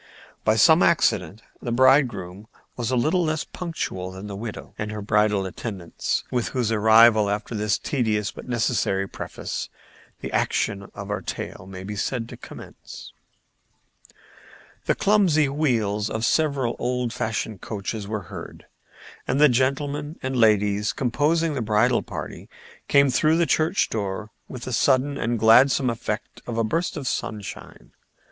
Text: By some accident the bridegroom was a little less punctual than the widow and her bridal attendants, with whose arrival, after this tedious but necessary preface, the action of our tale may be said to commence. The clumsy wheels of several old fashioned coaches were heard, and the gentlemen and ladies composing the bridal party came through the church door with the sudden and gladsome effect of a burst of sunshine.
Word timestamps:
By 0.43 0.55
some 0.55 0.81
accident 0.81 1.43
the 1.61 1.71
bridegroom 1.71 2.47
was 2.75 2.89
a 2.89 2.95
little 2.95 3.23
less 3.23 3.43
punctual 3.43 4.09
than 4.09 4.25
the 4.25 4.35
widow 4.35 4.73
and 4.79 4.91
her 4.91 4.99
bridal 4.99 5.45
attendants, 5.45 6.23
with 6.31 6.47
whose 6.47 6.71
arrival, 6.71 7.29
after 7.29 7.53
this 7.53 7.77
tedious 7.77 8.31
but 8.31 8.49
necessary 8.49 9.07
preface, 9.07 9.69
the 10.21 10.31
action 10.31 10.87
of 10.95 11.11
our 11.11 11.21
tale 11.21 11.67
may 11.69 11.83
be 11.83 11.95
said 11.95 12.27
to 12.29 12.35
commence. 12.37 13.13
The 14.87 14.95
clumsy 14.95 15.47
wheels 15.47 16.09
of 16.09 16.25
several 16.25 16.75
old 16.79 17.13
fashioned 17.13 17.61
coaches 17.61 18.07
were 18.07 18.23
heard, 18.23 18.65
and 19.27 19.39
the 19.39 19.49
gentlemen 19.49 20.17
and 20.23 20.35
ladies 20.35 20.93
composing 20.93 21.53
the 21.53 21.61
bridal 21.61 22.01
party 22.01 22.49
came 22.87 23.11
through 23.11 23.37
the 23.37 23.45
church 23.45 23.87
door 23.91 24.31
with 24.47 24.63
the 24.63 24.73
sudden 24.73 25.19
and 25.19 25.37
gladsome 25.37 25.91
effect 25.91 26.41
of 26.47 26.57
a 26.57 26.63
burst 26.63 26.97
of 26.97 27.07
sunshine. 27.07 27.91